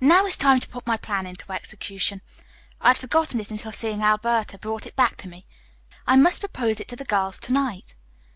"Now 0.00 0.26
is 0.26 0.36
the 0.36 0.44
time 0.44 0.60
to 0.60 0.68
put 0.68 0.86
my 0.86 0.96
plan 0.96 1.26
into 1.26 1.50
execution. 1.50 2.22
I 2.80 2.86
had 2.90 2.98
forgotten 2.98 3.40
it 3.40 3.50
until 3.50 3.72
seeing 3.72 4.00
Alberta 4.00 4.58
brought 4.58 4.86
it 4.86 4.94
back 4.94 5.16
to 5.22 5.28
me. 5.28 5.44
I 6.06 6.14
must 6.14 6.38
propose 6.38 6.78
it 6.78 6.86
to 6.86 6.94
the 6.94 7.04
girls 7.04 7.40
to 7.40 7.52
night." 7.52 7.96